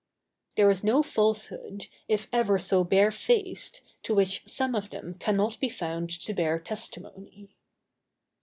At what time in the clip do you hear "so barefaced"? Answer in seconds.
2.57-3.81